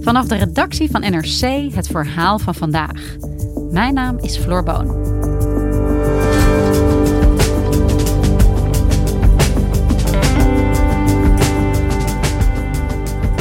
Vanaf 0.00 0.26
de 0.26 0.36
redactie 0.36 0.90
van 0.90 1.00
NRC 1.00 1.74
het 1.74 1.86
verhaal 1.86 2.38
van 2.38 2.54
vandaag. 2.54 3.16
Mijn 3.70 3.94
naam 3.94 4.18
is 4.18 4.36
Floor 4.36 4.62
Boon. 4.62 5.10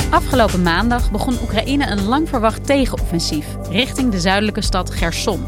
Afgelopen 0.10 0.62
maandag 0.62 1.12
begon 1.12 1.38
Oekraïne 1.42 1.88
een 1.88 2.04
lang 2.04 2.30
verwacht 2.30 2.66
tegenoffensief 2.66 3.46
richting 3.70 4.12
de 4.12 4.20
zuidelijke 4.20 4.62
stad 4.62 4.92
Gerson. 4.92 5.44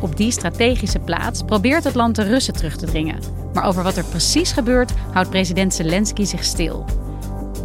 Op 0.00 0.16
die 0.16 0.30
strategische 0.30 0.98
plaats 0.98 1.42
probeert 1.42 1.84
het 1.84 1.94
land 1.94 2.16
de 2.16 2.22
Russen 2.22 2.54
terug 2.54 2.76
te 2.76 2.86
dringen. 2.86 3.18
Maar 3.54 3.64
over 3.64 3.82
wat 3.82 3.96
er 3.96 4.04
precies 4.04 4.52
gebeurt, 4.52 4.92
houdt 5.12 5.30
president 5.30 5.74
Zelensky 5.74 6.24
zich 6.24 6.44
stil. 6.44 7.01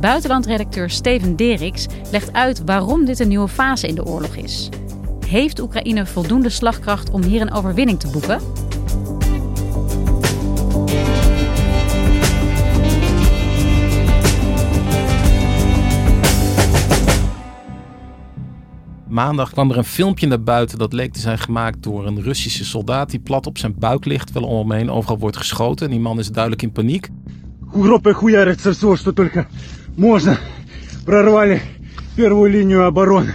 Buitenlandredacteur 0.00 0.90
Steven 0.90 1.36
Deriks 1.36 1.86
legt 2.10 2.32
uit 2.32 2.62
waarom 2.64 3.04
dit 3.04 3.20
een 3.20 3.28
nieuwe 3.28 3.48
fase 3.48 3.86
in 3.86 3.94
de 3.94 4.04
oorlog 4.04 4.36
is. 4.36 4.68
Heeft 5.26 5.60
Oekraïne 5.60 6.06
voldoende 6.06 6.48
slagkracht 6.48 7.10
om 7.10 7.22
hier 7.22 7.40
een 7.40 7.52
overwinning 7.52 8.00
te 8.00 8.08
boeken? 8.08 8.40
Maandag 19.08 19.50
kwam 19.50 19.70
er 19.70 19.76
een 19.76 19.84
filmpje 19.84 20.26
naar 20.26 20.42
buiten 20.42 20.78
dat 20.78 20.92
leek 20.92 21.12
te 21.12 21.20
zijn 21.20 21.38
gemaakt 21.38 21.82
door 21.82 22.06
een 22.06 22.22
Russische 22.22 22.64
soldaat 22.64 23.10
die 23.10 23.20
plat 23.20 23.46
op 23.46 23.58
zijn 23.58 23.74
buik 23.78 24.04
ligt, 24.04 24.32
wel 24.32 24.42
om 24.42 24.70
hem 24.70 24.78
heen 24.78 24.90
overal 24.90 25.18
wordt 25.18 25.36
geschoten. 25.36 25.86
En 25.86 25.92
die 25.92 26.00
man 26.00 26.18
is 26.18 26.30
duidelijk 26.30 26.62
in 26.62 26.72
paniek. 26.72 27.08
Группой 27.72 28.12
хуярится 28.12 28.72
все, 28.72 28.96
что 28.96 29.12
только 29.12 29.46
можно. 29.96 30.38
Прорвали 31.04 31.60
первую 32.16 32.50
линию 32.50 32.86
обороны. 32.86 33.34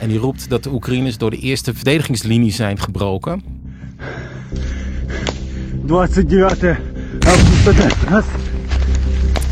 En 0.00 0.08
die 0.08 0.18
roept 0.18 0.48
dat 0.48 0.62
de 0.62 0.72
Oekraïners 0.72 1.18
door 1.18 1.30
de 1.30 1.38
eerste 1.38 1.74
verdedigingslinie 1.74 2.52
zijn 2.52 2.78
gebroken. 2.78 3.42
29 5.86 6.80
августа. 7.18 7.88
Раз. 8.08 8.24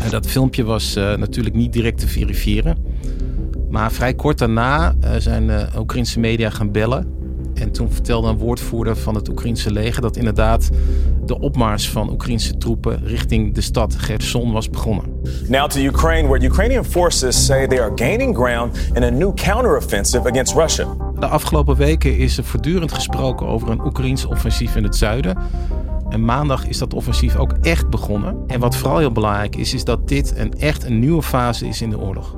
En 0.03 0.09
dat 0.09 0.27
filmpje 0.27 0.63
was 0.63 0.95
eh, 0.95 1.15
natuurlijk 1.15 1.55
niet 1.55 1.73
direct 1.73 1.99
te 1.99 2.07
verifiëren. 2.07 2.77
Maar 3.69 3.91
vrij 3.91 4.13
kort 4.13 4.37
daarna 4.37 4.95
eh, 5.01 5.11
zijn 5.17 5.43
uh, 5.43 5.61
Oekraïnse 5.77 6.19
media 6.19 6.49
gaan 6.49 6.71
bellen. 6.71 7.16
en 7.60 7.72
toen 7.72 7.92
vertelde 7.92 8.28
een 8.28 8.36
woordvoerder 8.36 8.96
van 8.96 9.14
het 9.14 9.28
Oekraïnse 9.28 9.72
leger 9.72 10.02
dat 10.02 10.16
inderdaad 10.16 10.70
de 11.24 11.40
opmars 11.40 11.90
van 11.90 12.10
Oekraïnse 12.10 12.56
troepen 12.56 13.04
richting 13.04 13.54
de 13.54 13.60
stad 13.60 13.94
Gerson 13.94 14.52
was 14.52 14.70
begonnen. 14.70 15.04
Now 15.48 15.68
to 15.68 15.80
Ukraine, 15.80 16.28
where 16.28 16.44
Ukrainian 16.44 16.84
forces 16.84 17.44
say 17.44 17.66
they 17.66 17.80
are 17.80 17.92
gaining 17.94 18.36
ground 18.36 18.78
in 18.94 19.02
a 19.02 19.10
new 19.10 19.34
counteroffensive 19.34 20.28
against 20.28 20.54
Russia. 20.54 20.86
De 21.18 21.26
afgelopen 21.26 21.76
weken 21.76 22.16
is 22.16 22.38
er 22.38 22.44
voortdurend 22.44 22.92
gesproken 22.92 23.46
over 23.46 23.70
een 23.70 23.84
Oekraïns 23.84 24.24
offensief 24.24 24.76
in 24.76 24.82
het 24.82 24.96
zuiden. 24.96 25.38
En 26.08 26.24
maandag 26.24 26.66
is 26.66 26.78
dat 26.78 26.94
offensief 26.94 27.36
ook 27.36 27.52
echt 27.62 27.90
begonnen. 27.90 28.36
En 28.46 28.60
wat 28.60 28.76
vooral 28.76 28.98
heel 28.98 29.12
belangrijk 29.12 29.56
is, 29.56 29.74
is 29.74 29.84
dat 29.84 30.08
dit 30.08 30.32
een 30.36 30.52
echt 30.58 30.84
een 30.84 30.98
nieuwe 30.98 31.22
fase 31.22 31.68
is 31.68 31.82
in 31.82 31.90
de 31.90 31.98
oorlog. 31.98 32.36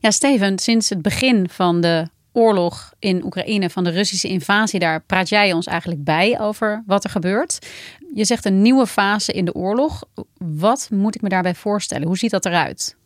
Ja, 0.00 0.10
Steven, 0.10 0.58
sinds 0.58 0.88
het 0.88 1.02
begin 1.02 1.48
van 1.48 1.80
de 1.80 2.08
oorlog 2.32 2.92
in 2.98 3.24
Oekraïne, 3.24 3.70
van 3.70 3.84
de 3.84 3.90
Russische 3.90 4.28
invasie 4.28 4.78
daar, 4.78 5.00
praat 5.00 5.28
jij 5.28 5.52
ons 5.52 5.66
eigenlijk 5.66 6.04
bij 6.04 6.40
over 6.40 6.82
wat 6.86 7.04
er 7.04 7.10
gebeurt. 7.10 7.66
Je 8.14 8.24
zegt 8.24 8.44
een 8.44 8.62
nieuwe 8.62 8.86
fase 8.86 9.32
in 9.32 9.44
de 9.44 9.54
oorlog. 9.54 10.02
Wat 10.36 10.88
moet 10.92 11.14
ik 11.14 11.22
me 11.22 11.28
daarbij 11.28 11.54
voorstellen? 11.54 12.06
Hoe 12.06 12.18
ziet 12.18 12.30
dat 12.30 12.44
eruit? 12.44 12.96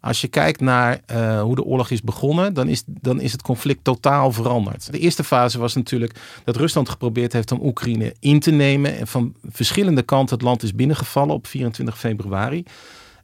Als 0.00 0.20
je 0.20 0.28
kijkt 0.28 0.60
naar 0.60 1.00
uh, 1.10 1.42
hoe 1.42 1.54
de 1.54 1.64
oorlog 1.64 1.90
is 1.90 2.02
begonnen, 2.02 2.54
dan 2.54 2.68
is, 2.68 2.82
dan 2.86 3.20
is 3.20 3.32
het 3.32 3.42
conflict 3.42 3.84
totaal 3.84 4.32
veranderd. 4.32 4.92
De 4.92 4.98
eerste 4.98 5.24
fase 5.24 5.58
was 5.58 5.74
natuurlijk 5.74 6.20
dat 6.44 6.56
Rusland 6.56 6.88
geprobeerd 6.88 7.32
heeft 7.32 7.52
om 7.52 7.60
Oekraïne 7.62 8.14
in 8.20 8.40
te 8.40 8.50
nemen. 8.50 8.98
En 8.98 9.06
van 9.06 9.34
verschillende 9.42 10.02
kanten 10.02 10.34
het 10.34 10.44
land 10.44 10.62
is 10.62 10.74
binnengevallen 10.74 11.34
op 11.34 11.46
24 11.46 11.98
februari. 11.98 12.64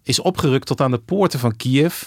Is 0.02 0.20
opgerukt 0.20 0.66
tot 0.66 0.80
aan 0.80 0.90
de 0.90 0.98
poorten 0.98 1.38
van 1.38 1.56
Kiev. 1.56 2.02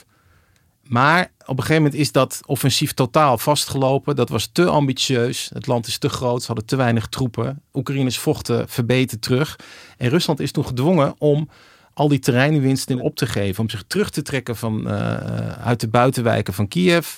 Maar 0.88 1.32
op 1.40 1.58
een 1.58 1.64
gegeven 1.64 1.84
moment 1.84 2.02
is 2.02 2.12
dat 2.12 2.42
offensief 2.46 2.94
totaal 2.94 3.38
vastgelopen. 3.38 4.16
Dat 4.16 4.30
was 4.30 4.50
te 4.52 4.66
ambitieus. 4.66 5.50
Het 5.54 5.68
land 5.68 5.88
is 5.88 5.98
te 5.98 6.10
groot. 6.10 6.42
Ze 6.42 6.48
hadden 6.48 6.66
te 6.66 6.76
weinig 6.76 7.08
troepen. 7.08 7.62
Oekraïners 7.74 8.18
vochten 8.20 8.70
verbeten 8.70 9.20
terug. 9.20 9.60
En 9.98 10.10
Rusland 10.10 10.40
is 10.40 10.52
toen 10.52 10.66
gedwongen 10.66 11.16
om 11.18 11.50
al 11.94 12.08
die 12.08 12.20
terreinwinsten 12.20 13.00
op 13.00 13.16
te 13.16 13.26
geven. 13.26 13.64
Om 13.64 13.70
zich 13.70 13.84
terug 13.88 14.10
te 14.10 14.22
trekken 14.22 14.56
van, 14.56 14.88
uh, 14.88 15.16
uit 15.50 15.80
de 15.80 15.88
buitenwijken 15.88 16.54
van 16.54 16.68
Kiev. 16.68 17.18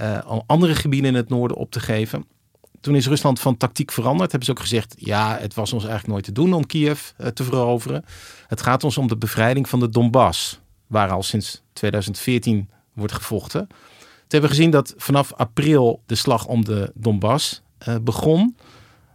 Uh, 0.00 0.18
andere 0.46 0.74
gebieden 0.74 1.10
in 1.10 1.16
het 1.16 1.28
noorden 1.28 1.56
op 1.56 1.70
te 1.70 1.80
geven. 1.80 2.24
Toen 2.80 2.94
is 2.94 3.06
Rusland 3.06 3.40
van 3.40 3.56
tactiek 3.56 3.92
veranderd. 3.92 4.30
Hebben 4.30 4.44
ze 4.44 4.50
ook 4.50 4.60
gezegd, 4.60 4.94
ja, 4.98 5.38
het 5.38 5.54
was 5.54 5.72
ons 5.72 5.82
eigenlijk 5.82 6.12
nooit 6.12 6.24
te 6.24 6.32
doen 6.32 6.52
om 6.52 6.66
Kiev 6.66 7.10
uh, 7.20 7.26
te 7.26 7.44
veroveren. 7.44 8.04
Het 8.46 8.62
gaat 8.62 8.84
ons 8.84 8.98
om 8.98 9.08
de 9.08 9.16
bevrijding 9.16 9.68
van 9.68 9.80
de 9.80 9.88
Donbass. 9.88 10.60
Waar 10.86 11.10
al 11.10 11.22
sinds 11.22 11.62
2014 11.72 12.68
wordt 12.94 13.12
gevochten. 13.12 13.66
Toen 13.68 14.40
hebben 14.40 14.50
we 14.50 14.56
gezien 14.56 14.70
dat 14.70 14.94
vanaf 14.96 15.32
april 15.32 16.02
de 16.06 16.14
slag 16.14 16.46
om 16.46 16.64
de 16.64 16.90
Donbass 16.94 17.62
uh, 17.88 17.94
begon. 18.02 18.56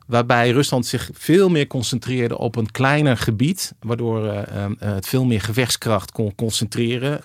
Waarbij 0.07 0.51
Rusland 0.51 0.85
zich 0.85 1.09
veel 1.13 1.49
meer 1.49 1.67
concentreerde 1.67 2.37
op 2.37 2.55
een 2.55 2.71
kleiner 2.71 3.17
gebied. 3.17 3.73
Waardoor 3.79 4.25
uh, 4.25 4.65
het 4.79 5.07
veel 5.07 5.25
meer 5.25 5.41
gevechtskracht 5.41 6.11
kon 6.11 6.35
concentreren. 6.35 7.21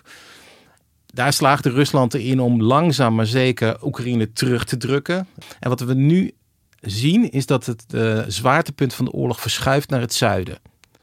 Daar 1.07 1.33
slaagde 1.33 1.71
Rusland 1.71 2.15
erin 2.15 2.41
om 2.41 2.63
langzaam 2.63 3.15
maar 3.15 3.27
zeker 3.27 3.85
Oekraïne 3.85 4.33
terug 4.33 4.65
te 4.65 4.77
drukken. 4.77 5.27
En 5.61 5.69
wat 5.69 5.81
we 5.81 5.95
nu 5.95 6.33
zien 6.81 7.31
is 7.31 7.47
dat 7.47 7.67
het 7.67 7.85
zwaartepunt 8.27 8.95
van 8.95 9.05
de 9.05 9.13
oorlog 9.13 9.41
verschuift 9.41 9.91
naar 9.91 10.01
het 10.01 10.15
zuiden. 10.15 10.59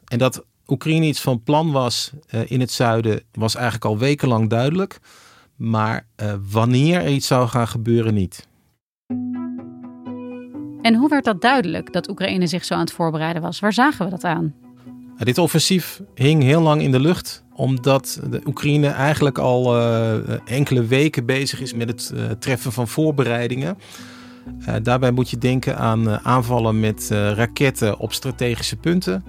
En 0.08 0.18
dat 0.18 0.44
Oekraïne 0.68 1.06
iets 1.06 1.22
van 1.22 1.44
plan 1.44 1.72
was 1.72 2.12
in 2.46 2.60
het 2.60 2.72
zuiden 2.72 3.24
was 3.32 3.56
eigenlijk 3.56 3.86
al 3.86 3.98
wekenlang 3.98 4.50
duidelijk. 4.50 5.00
Maar 5.60 6.08
uh, 6.22 6.34
wanneer 6.52 7.02
er 7.02 7.10
iets 7.10 7.28
zou 7.28 7.48
gaan 7.48 7.68
gebeuren, 7.68 8.14
niet. 8.14 8.48
En 10.82 10.96
hoe 10.96 11.10
werd 11.10 11.26
dat 11.26 11.42
duidelijk 11.42 11.94
dat 11.94 12.10
Oekraïne 12.10 12.48
zich 12.48 12.66
zo 12.66 12.74
aan 12.74 12.80
het 12.80 12.92
voorbereiden 12.92 13.42
was? 13.42 13.60
Waar 13.60 13.74
zagen 13.74 14.06
we 14.06 14.12
dat 14.12 14.24
aan? 14.24 14.54
Dit 15.18 15.38
offensief 15.38 16.02
hing 16.16 16.44
heel 16.44 16.62
lang 16.62 16.82
in 16.82 16.92
de 16.92 17.00
lucht, 17.00 17.44
omdat 17.54 18.22
de 18.30 18.42
Oekraïne 18.46 18.88
eigenlijk 18.88 19.38
al 19.38 19.78
uh, 19.78 20.16
enkele 20.46 20.86
weken 20.86 21.26
bezig 21.26 21.62
is 21.62 21.74
met 21.74 21.90
het 21.90 22.42
treffen 22.42 22.72
van 22.72 22.88
voorbereidingen. 22.88 23.78
daarbij 24.82 25.12
moet 25.12 25.30
je 25.30 25.38
denken 25.38 25.78
aan 25.78 26.20
aanvallen 26.20 26.80
met 26.80 27.08
raketten 27.12 27.98
op 27.98 28.14
strategische 28.14 28.76
punten. 28.76 29.24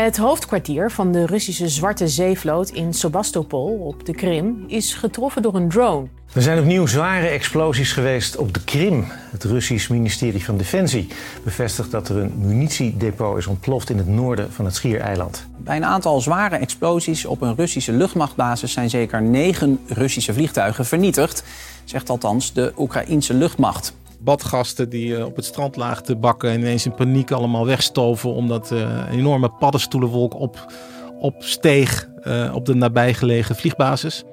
Het 0.00 0.16
hoofdkwartier 0.16 0.90
van 0.90 1.12
de 1.12 1.26
Russische 1.26 1.68
Zwarte 1.68 2.08
Zeevloot 2.08 2.70
in 2.70 2.94
Sebastopol 2.94 3.78
op 3.78 4.06
de 4.06 4.14
Krim 4.14 4.64
is 4.66 4.94
getroffen 4.94 5.42
door 5.42 5.54
een 5.54 5.68
drone. 5.68 6.06
Er 6.32 6.42
zijn 6.42 6.58
opnieuw 6.58 6.86
zware 6.86 7.26
explosies 7.26 7.92
geweest 7.92 8.36
op 8.36 8.54
de 8.54 8.64
Krim. 8.64 9.04
Het 9.30 9.44
Russisch 9.44 9.88
ministerie 9.88 10.44
van 10.44 10.56
Defensie 10.56 11.08
bevestigt 11.44 11.90
dat 11.90 12.08
er 12.08 12.16
een 12.16 12.32
munitiedepot 12.36 13.36
is 13.36 13.46
ontploft 13.46 13.90
in 13.90 13.98
het 13.98 14.08
noorden 14.08 14.52
van 14.52 14.64
het 14.64 14.74
Schiereiland. 14.74 15.46
Bij 15.56 15.76
een 15.76 15.84
aantal 15.84 16.20
zware 16.20 16.56
explosies 16.56 17.24
op 17.24 17.40
een 17.40 17.56
Russische 17.56 17.92
luchtmachtbasis 17.92 18.72
zijn 18.72 18.90
zeker 18.90 19.22
negen 19.22 19.80
Russische 19.86 20.32
vliegtuigen 20.32 20.86
vernietigd, 20.86 21.44
zegt 21.84 22.10
althans 22.10 22.52
de 22.52 22.72
Oekraïense 22.76 23.34
luchtmacht 23.34 23.94
badgasten 24.20 24.88
die 24.88 25.08
uh, 25.08 25.24
op 25.24 25.36
het 25.36 25.44
strand 25.44 25.76
lagen 25.76 26.04
te 26.04 26.16
bakken 26.16 26.50
en 26.50 26.60
ineens 26.60 26.86
in 26.86 26.94
paniek 26.94 27.30
allemaal 27.30 27.66
wegstoven 27.66 28.32
omdat 28.34 28.70
uh, 28.72 28.80
een 28.80 29.18
enorme 29.18 29.48
paddenstoelenwolk 29.48 30.34
op, 30.34 30.72
opsteeg 31.18 32.08
uh, 32.24 32.54
op 32.54 32.66
de 32.66 32.74
nabijgelegen 32.74 33.56
vliegbasis. 33.56 34.24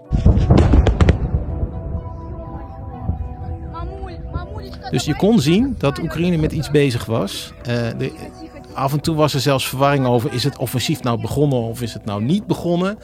Dus 4.89 5.05
je 5.05 5.15
kon 5.15 5.39
zien 5.39 5.75
dat 5.77 5.99
Oekraïne 5.99 6.37
met 6.37 6.51
iets 6.51 6.71
bezig 6.71 7.05
was. 7.05 7.53
Af 8.73 8.93
en 8.93 9.01
toe 9.01 9.15
was 9.15 9.33
er 9.33 9.39
zelfs 9.39 9.67
verwarring 9.69 10.05
over: 10.05 10.33
is 10.33 10.43
het 10.43 10.57
offensief 10.57 11.03
nou 11.03 11.21
begonnen 11.21 11.59
of 11.59 11.81
is 11.81 11.93
het 11.93 12.05
nou 12.05 12.23
niet 12.23 12.47
begonnen? 12.47 12.97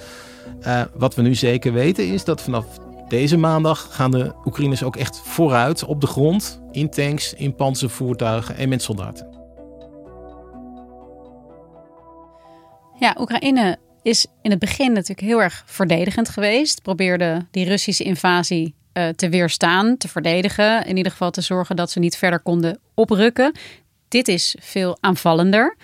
Wat 0.93 1.15
we 1.15 1.21
nu 1.21 1.35
zeker 1.35 1.73
weten 1.73 2.07
is 2.07 2.23
dat 2.23 2.41
vanaf 2.41 2.65
deze 3.07 3.37
maandag 3.37 3.87
gaan 3.89 4.11
de 4.11 4.31
Oekraïners 4.45 4.83
ook 4.83 4.95
echt 4.95 5.21
vooruit 5.23 5.85
op 5.85 6.01
de 6.01 6.07
grond. 6.07 6.62
In 6.73 6.89
tanks, 6.89 7.33
in 7.33 7.55
panzervoertuigen 7.55 8.55
en 8.55 8.69
met 8.69 8.81
soldaten. 8.81 9.27
Ja, 12.99 13.15
Oekraïne 13.19 13.77
is 14.01 14.25
in 14.41 14.51
het 14.51 14.59
begin 14.59 14.91
natuurlijk 14.91 15.27
heel 15.27 15.41
erg 15.41 15.63
verdedigend 15.65 16.29
geweest. 16.29 16.81
Probeerde 16.81 17.45
die 17.51 17.65
Russische 17.65 18.03
invasie 18.03 18.75
uh, 18.93 19.09
te 19.09 19.29
weerstaan, 19.29 19.97
te 19.97 20.07
verdedigen. 20.07 20.85
In 20.85 20.97
ieder 20.97 21.11
geval 21.11 21.31
te 21.31 21.41
zorgen 21.41 21.75
dat 21.75 21.91
ze 21.91 21.99
niet 21.99 22.17
verder 22.17 22.39
konden 22.39 22.79
oprukken. 22.93 23.55
Dit 24.07 24.27
is 24.27 24.55
veel 24.59 24.97
aanvallender. 24.99 25.77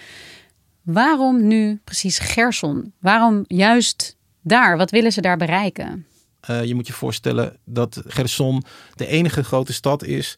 Waarom 0.82 1.48
nu 1.48 1.82
precies 1.84 2.20
Gerson? 2.20 2.94
Waarom 3.00 3.44
juist 3.48 4.18
daar? 4.42 4.78
Wat 4.78 4.92
willen 4.92 5.12
ze 5.12 5.22
daar 5.22 5.38
bereiken? 5.38 6.06
Uh, 6.50 6.64
je 6.64 6.76
moet 6.76 6.88
je 6.88 6.94
voorstellen 6.94 7.58
dat 7.66 8.02
Gerson 8.08 8.64
de 8.96 9.08
enige 9.08 9.44
grote 9.44 9.74
stad 9.74 10.04
is 10.04 10.38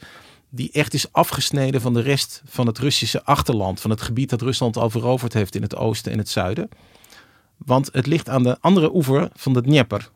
die 0.54 0.72
echt 0.72 0.94
is 0.94 1.12
afgesneden 1.12 1.82
van 1.82 1.94
de 1.94 2.02
rest 2.02 2.42
van 2.46 2.68
het 2.68 2.78
Russische 2.78 3.24
achterland, 3.24 3.80
van 3.80 3.90
het 3.90 4.02
gebied 4.02 4.30
dat 4.30 4.42
Rusland 4.42 4.78
al 4.78 4.90
veroverd 4.90 5.34
heeft 5.34 5.56
in 5.56 5.62
het 5.62 5.76
oosten 5.76 6.12
en 6.12 6.18
het 6.18 6.30
zuiden. 6.30 6.70
Want 7.58 7.90
het 7.92 8.06
ligt 8.06 8.30
aan 8.30 8.44
de 8.44 8.58
andere 8.60 8.96
oever 8.96 9.30
van 9.34 9.54
de 9.54 9.62
Dnieper. 9.62 10.10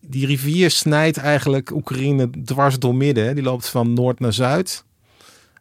Die 0.00 0.26
rivier 0.26 0.70
snijdt 0.70 1.16
eigenlijk 1.16 1.70
Oekraïne 1.70 2.30
dwars 2.44 2.78
door 2.78 2.94
midden. 2.94 3.34
Die 3.34 3.44
loopt 3.44 3.68
van 3.68 3.92
noord 3.92 4.20
naar 4.20 4.32
zuid. 4.32 4.84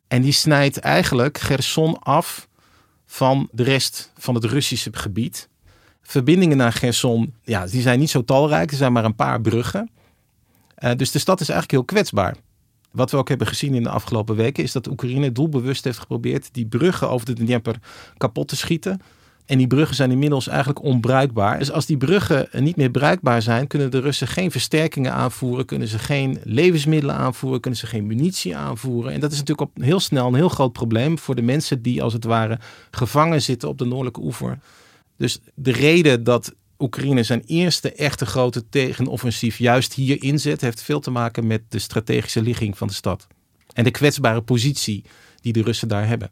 En 0.08 0.22
die 0.22 0.32
snijdt 0.32 0.78
eigenlijk 0.78 1.38
Gerson 1.38 2.00
af 2.00 2.48
van 3.06 3.50
de 3.52 3.64
rest 3.64 4.12
van 4.18 4.36
het 4.36 4.44
Russische 4.44 4.90
gebied. 4.92 5.50
Verbindingen 6.02 6.58
naar 6.58 6.74
Gerson, 6.74 7.34
ja, 7.44 7.66
die 7.66 7.82
zijn 7.82 8.00
niet 8.00 8.10
zo 8.10 8.24
talrijk. 8.24 8.72
Er 8.72 8.78
zijn 8.78 8.94
maar 8.94 9.06
een 9.06 9.16
paar 9.16 9.42
bruggen. 9.42 9.90
Uh, 10.80 10.92
dus 10.96 11.12
de 11.12 11.20
stad 11.20 11.42
is 11.42 11.50
eigenlijk 11.50 11.72
heel 11.72 11.98
kwetsbaar. 11.98 12.36
Wat 12.94 13.12
we 13.12 13.18
ook 13.18 13.30
hebben 13.30 13.48
gezien 13.48 13.74
in 13.74 13.84
de 13.84 13.90
afgelopen 13.90 14.36
weken 14.36 14.64
is 14.64 14.72
dat 14.72 14.88
Oekraïne 14.88 15.32
doelbewust 15.32 15.84
heeft 15.84 16.00
geprobeerd 16.00 16.50
die 16.52 16.66
bruggen 16.66 17.10
over 17.10 17.26
de 17.26 17.34
Dnieper 17.34 17.76
kapot 18.18 18.48
te 18.48 18.56
schieten. 18.56 19.02
En 19.46 19.58
die 19.58 19.68
bruggen 19.68 19.96
zijn 19.96 20.12
inmiddels 20.12 20.48
eigenlijk 20.48 20.84
onbruikbaar. 20.84 21.60
Dus 21.60 21.72
als 21.72 21.86
die 21.86 21.98
bruggen 21.98 22.48
niet 22.52 22.76
meer 22.76 22.92
bruikbaar 22.92 23.42
zijn, 23.42 23.68
kunnen 23.68 23.92
de 23.92 24.00
Russen 24.00 24.28
geen 24.28 24.52
versterkingen 24.52 25.14
aanvoeren, 25.14 25.66
kunnen 25.66 25.88
ze 25.88 26.00
geen 26.00 26.40
levensmiddelen 26.44 27.16
aanvoeren, 27.16 27.60
kunnen 27.60 27.80
ze 27.80 27.88
geen 27.88 28.08
munitie 28.08 28.56
aanvoeren. 28.56 29.12
En 29.14 29.20
dat 29.20 29.32
is 29.32 29.38
natuurlijk 29.38 29.70
op 29.70 29.84
heel 29.84 30.00
snel 30.00 30.28
een 30.28 30.36
heel 30.36 30.50
groot 30.50 30.74
probleem 30.74 31.20
voor 31.20 31.36
de 31.36 31.42
mensen 31.42 31.82
die 31.82 32.04
als 32.04 32.14
het 32.14 32.24
ware 32.24 32.60
gevangen 32.92 33.42
zitten 33.42 33.70
op 33.70 33.78
de 33.78 33.86
noordelijke 33.86 34.22
oever. 34.22 34.60
Dus 35.18 35.40
de 35.56 35.72
reden 35.72 36.24
dat 36.24 36.54
Oekraïne 36.84 37.24
zijn 37.24 37.44
eerste 37.46 37.94
echte 37.94 38.26
grote 38.26 38.70
tegenoffensief 38.70 39.58
juist 39.58 39.94
hier 39.94 40.24
inzet, 40.24 40.62
heeft 40.62 40.82
veel 40.82 41.00
te 41.00 41.12
maken 41.12 41.48
met 41.48 41.62
de 41.70 41.80
strategische 41.80 42.42
ligging 42.42 42.78
van 42.78 42.88
de 42.88 42.94
stad. 42.94 43.28
En 43.74 43.84
de 43.84 43.92
kwetsbare 43.92 44.42
positie 44.42 45.04
die 45.42 45.54
de 45.54 45.62
Russen 45.62 45.88
daar 45.88 46.08
hebben. 46.08 46.32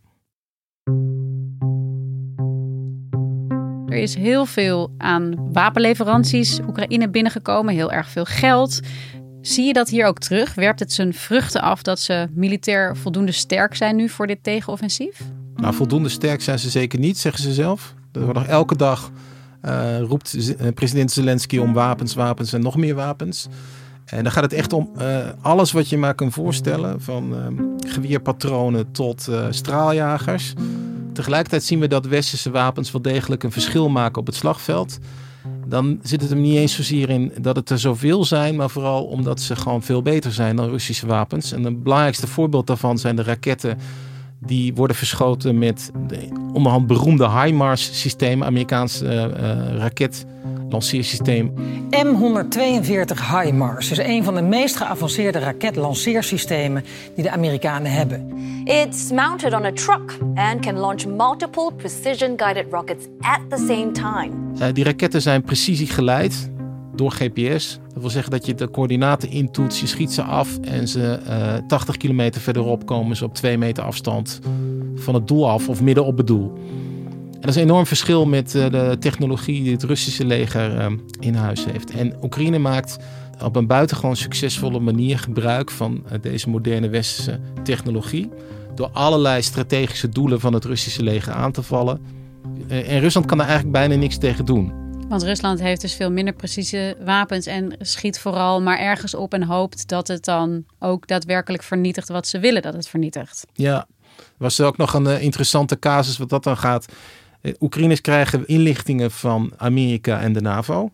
Er 3.87 3.97
is 3.97 4.15
heel 4.15 4.45
veel 4.45 4.93
aan 4.97 5.51
wapenleveranties 5.51 6.59
Oekraïne 6.59 7.09
binnengekomen, 7.09 7.73
heel 7.73 7.91
erg 7.91 8.09
veel 8.09 8.25
geld. 8.25 8.79
Zie 9.41 9.65
je 9.65 9.73
dat 9.73 9.89
hier 9.89 10.05
ook 10.05 10.19
terug? 10.19 10.53
Werpt 10.53 10.79
het 10.79 10.93
zijn 10.93 11.13
vruchten 11.13 11.61
af 11.61 11.81
dat 11.81 11.99
ze 11.99 12.27
militair 12.31 12.97
voldoende 12.97 13.31
sterk 13.31 13.75
zijn 13.75 13.95
nu 13.95 14.09
voor 14.09 14.27
dit 14.27 14.43
tegenoffensief? 14.43 15.21
Nou, 15.55 15.73
voldoende 15.73 16.09
sterk 16.09 16.41
zijn 16.41 16.59
ze 16.59 16.69
zeker 16.69 16.99
niet, 16.99 17.17
zeggen 17.17 17.43
ze 17.43 17.53
zelf. 17.53 17.93
Er 18.11 18.21
wordt 18.21 18.39
nog 18.39 18.47
elke 18.47 18.75
dag 18.75 19.11
uh, 19.65 20.01
roept 20.01 20.55
eh, 20.57 20.67
president 20.73 21.11
Zelensky 21.11 21.57
om 21.57 21.73
wapens, 21.73 22.13
wapens 22.13 22.53
en 22.53 22.61
nog 22.61 22.77
meer 22.77 22.95
wapens. 22.95 23.47
En 24.05 24.23
dan 24.23 24.31
gaat 24.31 24.43
het 24.43 24.53
echt 24.53 24.73
om 24.73 24.89
uh, 24.97 25.17
alles 25.41 25.71
wat 25.71 25.89
je 25.89 25.97
maar 25.97 26.15
kan 26.15 26.31
voorstellen. 26.31 27.01
Van 27.01 27.33
uh, 28.43 28.79
tot 28.91 29.29
straaljagers. 29.49 30.53
Tegelijkertijd 31.13 31.63
zien 31.63 31.79
we 31.79 31.87
dat 31.87 32.05
westerse 32.05 32.51
wapens 32.51 32.91
wel 32.91 33.01
degelijk 33.01 33.43
een 33.43 33.51
verschil 33.51 33.89
maken 33.89 34.19
op 34.19 34.25
het 34.25 34.35
slagveld. 34.35 34.99
Dan 35.67 35.99
zit 36.03 36.21
het 36.21 36.29
hem 36.29 36.41
niet 36.41 36.55
eens 36.55 36.75
zozeer 36.75 37.09
in 37.09 37.31
dat 37.41 37.55
het 37.55 37.69
er 37.69 37.79
zoveel 37.79 38.25
zijn, 38.25 38.55
maar 38.55 38.69
vooral 38.69 39.03
omdat 39.03 39.41
ze 39.41 39.55
gewoon 39.55 39.83
veel 39.83 40.01
beter 40.01 40.31
zijn 40.31 40.55
dan 40.55 40.69
Russische 40.69 41.07
wapens. 41.07 41.51
En 41.51 41.63
het 41.63 41.83
belangrijkste 41.83 42.27
voorbeeld 42.27 42.67
daarvan 42.67 42.97
zijn 42.97 43.15
de 43.15 43.23
raketten 43.23 43.77
die 44.45 44.73
worden 44.73 44.95
verschoten 44.95 45.57
met 45.57 45.91
de 46.07 46.27
onderhand 46.53 46.87
beroemde 46.87 47.29
HIMARS-systeem, 47.29 48.43
Amerikaans 48.43 49.01
uh, 49.01 49.11
uh, 49.11 49.27
raketlanceersysteem. 49.77 51.53
M142 51.89 53.17
HIMARS 53.31 53.91
is 53.91 53.97
een 53.97 54.23
van 54.23 54.35
de 54.35 54.41
meest 54.41 54.75
geavanceerde 54.75 55.39
raketlanceersystemen 55.39 56.83
die 57.15 57.23
de 57.23 57.31
Amerikanen 57.31 57.91
hebben. 57.91 58.33
It's 58.63 59.11
mounted 59.11 59.53
on 59.53 59.65
a 59.65 59.71
truck 59.71 60.17
and 60.35 60.59
can 60.59 60.77
launch 60.77 61.05
multiple 61.05 61.71
precision-guided 61.75 62.65
rockets 62.71 63.05
at 63.19 63.39
the 63.49 63.57
same 63.57 63.91
time. 63.91 64.31
Uh, 64.59 64.73
die 64.73 64.83
raketten 64.83 65.21
zijn 65.21 65.43
precisiegeleid 65.43 66.49
door 66.95 67.11
GPS. 67.11 67.79
Dat 67.93 68.01
wil 68.01 68.09
zeggen 68.09 68.31
dat 68.31 68.45
je 68.45 68.55
de 68.55 68.71
coördinaten 68.71 69.29
intoetst, 69.29 69.79
je 69.79 69.87
schiet 69.87 70.11
ze 70.11 70.21
af 70.21 70.57
en 70.57 70.87
ze 70.87 71.19
uh, 71.27 71.55
eh, 71.55 71.63
80 71.67 71.97
kilometer 71.97 72.41
verderop 72.41 72.85
komen 72.85 73.15
ze 73.15 73.25
op 73.25 73.35
2 73.35 73.57
meter 73.57 73.83
afstand 73.83 74.39
van 74.95 75.13
het 75.13 75.27
doel 75.27 75.49
af 75.49 75.69
of 75.69 75.81
midden 75.81 76.05
op 76.05 76.17
het 76.17 76.27
doel. 76.27 76.53
En 77.33 77.47
dat 77.47 77.49
is 77.49 77.55
een 77.55 77.69
enorm 77.69 77.85
verschil 77.85 78.25
met 78.25 78.55
uh, 78.55 78.69
de 78.69 78.95
technologie 78.99 79.63
die 79.63 79.71
het 79.71 79.83
Russische 79.83 80.25
leger 80.25 80.75
uh, 80.75 80.85
in 81.19 81.35
huis 81.35 81.65
heeft. 81.65 81.91
En 81.91 82.15
Oekraïne 82.23 82.57
maakt 82.57 82.97
op 83.43 83.55
een 83.55 83.67
buitengewoon 83.67 84.15
succesvolle 84.15 84.79
manier 84.79 85.19
gebruik 85.19 85.71
van 85.71 86.03
deze 86.21 86.49
moderne 86.49 86.89
westerse 86.89 87.39
technologie. 87.63 88.29
Door 88.75 88.89
allerlei 88.93 89.41
strategische 89.41 90.09
doelen 90.09 90.39
van 90.39 90.53
het 90.53 90.65
Russische 90.65 91.03
leger 91.03 91.33
aan 91.33 91.51
te 91.51 91.63
vallen. 91.63 91.99
en 92.67 92.99
Rusland 92.99 93.25
kan 93.25 93.39
er 93.39 93.45
eigenlijk 93.45 93.73
bijna 93.73 93.95
niks 93.95 94.17
tegen 94.17 94.45
doen. 94.45 94.80
Want 95.11 95.23
Rusland 95.23 95.59
heeft 95.59 95.81
dus 95.81 95.93
veel 95.93 96.11
minder 96.11 96.33
precieze 96.33 96.97
wapens 97.05 97.45
en 97.45 97.75
schiet 97.79 98.19
vooral 98.19 98.61
maar 98.61 98.79
ergens 98.79 99.13
op 99.13 99.33
en 99.33 99.43
hoopt 99.43 99.87
dat 99.87 100.07
het 100.07 100.25
dan 100.25 100.65
ook 100.79 101.07
daadwerkelijk 101.07 101.63
vernietigt 101.63 102.07
wat 102.07 102.27
ze 102.27 102.39
willen 102.39 102.61
dat 102.61 102.73
het 102.73 102.87
vernietigt. 102.87 103.45
Ja, 103.53 103.87
was 104.37 104.59
er 104.59 104.65
ook 104.65 104.77
nog 104.77 104.93
een 104.93 105.05
uh, 105.05 105.21
interessante 105.21 105.79
casus 105.79 106.17
wat 106.17 106.29
dat 106.29 106.43
dan 106.43 106.57
gaat. 106.57 106.85
Uh, 107.41 107.53
Oekraïners 107.59 108.01
krijgen 108.01 108.47
inlichtingen 108.47 109.11
van 109.11 109.53
Amerika 109.57 110.21
en 110.21 110.33
de 110.33 110.41
NAVO. 110.41 110.91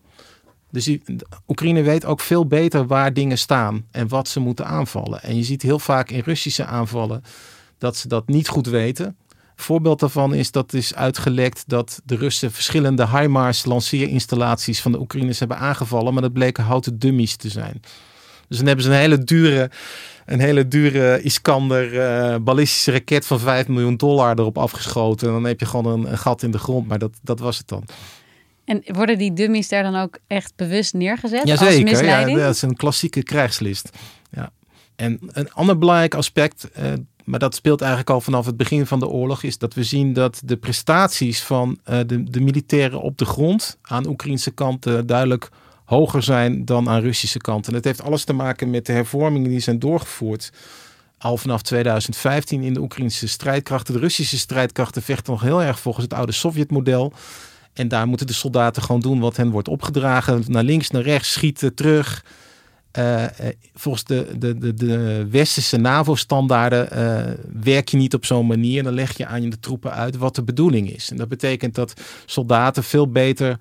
Dus 0.70 0.96
Oekraïne 1.48 1.82
weet 1.82 2.04
ook 2.04 2.20
veel 2.20 2.46
beter 2.46 2.86
waar 2.86 3.12
dingen 3.12 3.38
staan 3.38 3.86
en 3.90 4.08
wat 4.08 4.28
ze 4.28 4.40
moeten 4.40 4.66
aanvallen. 4.66 5.22
En 5.22 5.36
je 5.36 5.44
ziet 5.44 5.62
heel 5.62 5.78
vaak 5.78 6.10
in 6.10 6.22
Russische 6.24 6.64
aanvallen 6.64 7.22
dat 7.78 7.96
ze 7.96 8.08
dat 8.08 8.28
niet 8.28 8.48
goed 8.48 8.66
weten. 8.66 9.16
Voorbeeld 9.60 10.00
daarvan 10.00 10.34
is 10.34 10.50
dat 10.50 10.72
is 10.72 10.94
uitgelekt 10.94 11.64
dat 11.66 12.00
de 12.04 12.16
Russen 12.16 12.52
verschillende 12.52 13.08
HIMARS 13.08 13.64
lanceerinstallaties 13.64 14.80
van 14.80 14.92
de 14.92 15.00
Oekraïners 15.00 15.38
hebben 15.38 15.58
aangevallen, 15.58 16.12
maar 16.12 16.22
dat 16.22 16.32
bleken 16.32 16.64
houten 16.64 16.98
dummies 16.98 17.36
te 17.36 17.48
zijn. 17.48 17.80
Dus 18.48 18.56
dan 18.56 18.66
hebben 18.66 18.84
ze 18.84 18.90
een 18.90 18.96
hele 18.96 19.24
dure, 19.24 19.70
een 20.26 20.40
hele 20.40 20.68
dure 20.68 21.22
Iskander 21.22 21.92
uh, 21.92 22.36
ballistische 22.40 22.92
raket 22.92 23.26
van 23.26 23.40
5 23.40 23.68
miljoen 23.68 23.96
dollar 23.96 24.38
erop 24.38 24.58
afgeschoten. 24.58 25.26
En 25.26 25.32
dan 25.32 25.44
heb 25.44 25.60
je 25.60 25.66
gewoon 25.66 25.86
een, 25.86 26.10
een, 26.10 26.18
gat 26.18 26.42
in 26.42 26.50
de 26.50 26.58
grond, 26.58 26.88
maar 26.88 26.98
dat, 26.98 27.18
dat 27.22 27.38
was 27.38 27.58
het 27.58 27.68
dan. 27.68 27.84
En 28.64 28.82
worden 28.86 29.18
die 29.18 29.32
dummies 29.32 29.68
daar 29.68 29.82
dan 29.82 29.96
ook 29.96 30.18
echt 30.26 30.52
bewust 30.56 30.94
neergezet 30.94 31.46
Jazeker, 31.46 31.74
als 31.74 31.82
misleiding? 31.82 32.38
Ja, 32.38 32.44
dat 32.44 32.54
is 32.54 32.62
een 32.62 32.76
klassieke 32.76 33.22
krijgslist. 33.22 33.90
Ja. 34.30 34.50
En 34.96 35.18
een 35.26 35.52
ander 35.52 35.78
belangrijk 35.78 36.14
aspect, 36.14 36.68
uh, 36.78 36.92
maar 37.28 37.38
dat 37.38 37.54
speelt 37.54 37.80
eigenlijk 37.80 38.10
al 38.10 38.20
vanaf 38.20 38.46
het 38.46 38.56
begin 38.56 38.86
van 38.86 38.98
de 38.98 39.08
oorlog, 39.08 39.42
is 39.42 39.58
dat 39.58 39.74
we 39.74 39.84
zien 39.84 40.12
dat 40.12 40.40
de 40.44 40.56
prestaties 40.56 41.42
van 41.42 41.78
uh, 41.90 41.98
de, 42.06 42.40
militairen 42.40 43.00
op 43.00 43.18
de 43.18 43.24
grond 43.24 43.78
aan 43.82 44.02
de 44.02 44.08
Oekraïnse 44.08 44.50
kant 44.50 44.82
duidelijk 45.06 45.50
hoger 45.84 46.22
zijn 46.22 46.64
dan 46.64 46.88
aan 46.88 47.00
Russische 47.00 47.38
kant. 47.38 47.66
En 47.66 47.72
dat 47.72 47.84
heeft 47.84 48.02
alles 48.02 48.24
te 48.24 48.32
maken 48.32 48.70
met 48.70 48.86
de 48.86 48.92
hervormingen 48.92 49.50
die 49.50 49.60
zijn 49.60 49.78
doorgevoerd 49.78 50.50
al 51.18 51.36
vanaf 51.36 51.62
2015 51.62 52.62
in 52.62 52.74
de 52.74 52.80
Oekraïnse 52.80 53.28
strijdkrachten. 53.28 53.94
De 53.94 54.00
Russische 54.00 54.38
strijdkrachten 54.38 55.02
vechten 55.02 55.32
nog 55.32 55.42
heel 55.42 55.62
erg 55.62 55.80
volgens 55.80 56.04
het 56.04 56.14
oude 56.14 56.32
Sovjetmodel. 56.32 57.12
En 57.72 57.88
daar 57.88 58.06
moeten 58.06 58.26
de 58.26 58.32
soldaten 58.32 58.82
gewoon 58.82 59.00
doen 59.00 59.20
wat 59.20 59.36
hen 59.36 59.50
wordt 59.50 59.68
opgedragen. 59.68 60.44
Naar 60.46 60.62
links, 60.62 60.90
naar 60.90 61.02
rechts, 61.02 61.32
schieten, 61.32 61.74
terug. 61.74 62.24
Uh, 62.98 63.24
volgens 63.74 64.04
de, 64.04 64.38
de, 64.38 64.58
de, 64.58 64.74
de 64.74 65.26
westerse 65.30 65.76
NAVO-standaarden 65.76 66.88
uh, 66.92 67.34
werk 67.62 67.88
je 67.88 67.96
niet 67.96 68.14
op 68.14 68.24
zo'n 68.24 68.46
manier. 68.46 68.82
Dan 68.82 68.92
leg 68.92 69.16
je 69.16 69.26
aan 69.26 69.42
je 69.42 69.50
de 69.50 69.60
troepen 69.60 69.92
uit 69.92 70.16
wat 70.16 70.34
de 70.34 70.42
bedoeling 70.42 70.94
is. 70.94 71.10
En 71.10 71.16
dat 71.16 71.28
betekent 71.28 71.74
dat 71.74 72.00
soldaten 72.26 72.84
veel 72.84 73.10
beter 73.10 73.58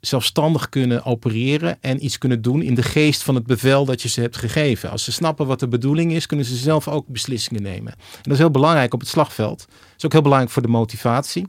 zelfstandig 0.00 0.68
kunnen 0.68 1.04
opereren 1.04 1.78
en 1.80 2.04
iets 2.04 2.18
kunnen 2.18 2.42
doen 2.42 2.62
in 2.62 2.74
de 2.74 2.82
geest 2.82 3.22
van 3.22 3.34
het 3.34 3.46
bevel 3.46 3.84
dat 3.84 4.02
je 4.02 4.08
ze 4.08 4.20
hebt 4.20 4.36
gegeven. 4.36 4.90
Als 4.90 5.04
ze 5.04 5.12
snappen 5.12 5.46
wat 5.46 5.60
de 5.60 5.68
bedoeling 5.68 6.12
is, 6.12 6.26
kunnen 6.26 6.46
ze 6.46 6.56
zelf 6.56 6.88
ook 6.88 7.06
beslissingen 7.06 7.62
nemen. 7.62 7.92
En 7.92 8.22
dat 8.22 8.32
is 8.32 8.38
heel 8.38 8.50
belangrijk 8.50 8.94
op 8.94 9.00
het 9.00 9.08
slagveld. 9.08 9.58
Dat 9.58 9.96
is 9.96 10.04
ook 10.04 10.12
heel 10.12 10.22
belangrijk 10.22 10.52
voor 10.52 10.62
de 10.62 10.68
motivatie. 10.68 11.46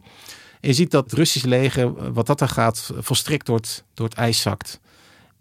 En 0.59 0.69
je 0.69 0.73
ziet 0.73 0.91
dat 0.91 1.03
het 1.03 1.13
Russische 1.13 1.47
leger, 1.47 2.13
wat 2.13 2.27
dat 2.27 2.41
er 2.41 2.49
gaat, 2.49 2.91
volstrekt 2.97 3.45
door 3.45 3.55
het, 3.55 3.83
door 3.93 4.07
het 4.07 4.17
ijs 4.17 4.41
zakt. 4.41 4.79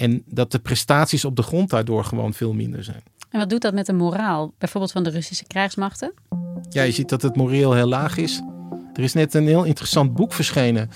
En 0.00 0.23
dat 0.26 0.52
de 0.52 0.59
prestaties 0.59 1.25
op 1.25 1.37
de 1.37 1.42
grond 1.42 1.71
daardoor 1.71 2.04
gewoon 2.04 2.35
veel 2.35 2.52
minder 2.52 2.85
zijn. 2.85 3.02
En 3.30 3.38
wat 3.38 3.50
doet 3.50 3.61
dat 3.61 3.75
met 3.75 3.87
de 3.87 3.92
moraal, 3.92 4.52
bijvoorbeeld 4.59 4.92
van 4.92 5.02
de 5.02 5.11
Russische 5.11 5.45
krijgsmachten? 5.47 6.12
Ja, 6.69 6.83
je 6.83 6.92
ziet 6.92 7.09
dat 7.09 7.23
het 7.23 7.37
moreel 7.37 7.73
heel 7.73 7.87
laag 7.87 8.16
is. 8.16 8.42
Er 8.95 9.02
is 9.02 9.12
net 9.12 9.35
een 9.35 9.47
heel 9.47 9.64
interessant 9.64 10.14
boek 10.14 10.33
verschenen 10.33 10.90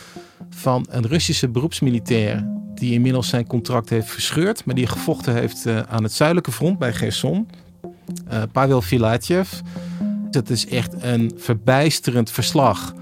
van 0.50 0.86
een 0.90 1.06
Russische 1.06 1.48
beroepsmilitair 1.48 2.46
die 2.74 2.92
inmiddels 2.92 3.28
zijn 3.28 3.46
contract 3.46 3.88
heeft 3.88 4.10
verscheurd, 4.10 4.64
maar 4.64 4.74
die 4.74 4.86
gevochten 4.86 5.34
heeft 5.34 5.66
uh, 5.66 5.80
aan 5.80 6.02
het 6.02 6.12
zuidelijke 6.12 6.52
front 6.52 6.78
bij 6.78 6.92
Gerson. 6.92 7.48
Uh, 8.32 8.42
Pavel 8.52 8.82
Filatjev. 8.82 9.52
Het 10.30 10.50
is 10.50 10.66
echt 10.66 11.02
een 11.02 11.32
verbijsterend 11.36 12.30
verslag 12.30 12.94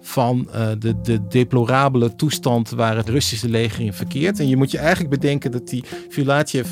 van 0.00 0.48
uh, 0.48 0.68
de, 0.78 1.00
de 1.00 1.26
deplorabele 1.28 2.16
toestand 2.16 2.70
waar 2.70 2.96
het 2.96 3.08
Russische 3.08 3.48
leger 3.48 3.84
in 3.84 3.92
verkeert. 3.92 4.40
En 4.40 4.48
je 4.48 4.56
moet 4.56 4.70
je 4.70 4.78
eigenlijk 4.78 5.10
bedenken 5.10 5.50
dat 5.50 5.68
die 5.68 5.84
Filatjev 6.08 6.68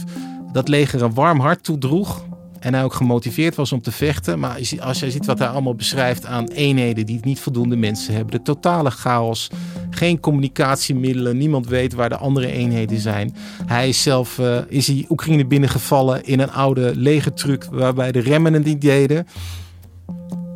dat 0.52 0.68
leger 0.68 1.02
een 1.02 1.14
warm 1.14 1.40
hart 1.40 1.64
toedroeg. 1.64 2.26
En 2.58 2.74
hij 2.74 2.84
ook 2.84 2.94
gemotiveerd 2.94 3.54
was 3.54 3.72
om 3.72 3.82
te 3.82 3.92
vechten. 3.92 4.38
Maar 4.38 4.60
als 4.80 5.00
jij 5.00 5.10
ziet 5.10 5.26
wat 5.26 5.38
hij 5.38 5.48
allemaal 5.48 5.74
beschrijft 5.74 6.26
aan 6.26 6.46
eenheden 6.46 7.06
die 7.06 7.20
niet 7.22 7.40
voldoende 7.40 7.76
mensen 7.76 8.14
hebben. 8.14 8.32
De 8.32 8.42
totale 8.42 8.90
chaos. 8.90 9.50
Geen 9.90 10.20
communicatiemiddelen. 10.20 11.36
Niemand 11.36 11.66
weet 11.66 11.94
waar 11.94 12.08
de 12.08 12.16
andere 12.16 12.52
eenheden 12.52 13.00
zijn. 13.00 13.34
Hij 13.66 13.88
is 13.88 14.02
zelf 14.02 14.38
uh, 14.38 14.58
is 14.68 14.86
hij 14.86 15.04
Oekraïne 15.08 15.46
binnengevallen 15.46 16.24
in 16.24 16.40
een 16.40 16.52
oude 16.52 16.96
legertruck 16.96 17.64
waarbij 17.70 18.12
de 18.12 18.20
remmen 18.20 18.52
het 18.52 18.64
niet 18.64 18.80
deden. 18.80 19.26